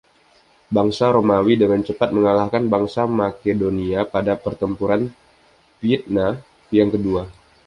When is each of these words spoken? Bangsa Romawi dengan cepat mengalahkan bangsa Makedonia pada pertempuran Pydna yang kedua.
Bangsa 0.75 1.05
Romawi 1.17 1.53
dengan 1.61 1.81
cepat 1.87 2.09
mengalahkan 2.15 2.63
bangsa 2.73 3.01
Makedonia 3.19 4.01
pada 4.13 4.33
pertempuran 4.43 5.03
Pydna 5.79 6.27
yang 6.77 6.89
kedua. 6.95 7.21